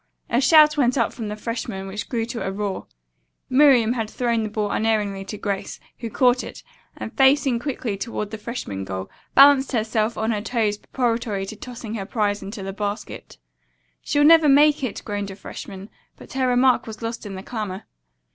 [0.31, 2.87] A shout went up from the freshmen which grew to a roar.
[3.51, 6.63] Miriam had thrown the ball unerringly to Grace, who caught it,
[6.97, 11.93] and facing quickly toward the freshman goal, balanced herself on her toes preparatory to tossing
[11.93, 13.37] her prize into the basket.
[14.01, 15.87] "She'll never make it," groaned a freshman.
[16.17, 17.83] But her remark was lost in the clamor.